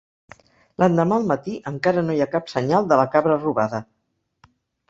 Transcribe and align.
L'endemà 0.83 1.19
al 1.21 1.27
matí 1.33 1.53
encara 1.73 2.05
no 2.07 2.15
hi 2.21 2.25
ha 2.25 2.29
cap 2.33 2.51
senyal 2.55 2.91
de 2.93 2.99
la 3.03 3.07
cabra 3.17 3.39
robada. 3.45 3.83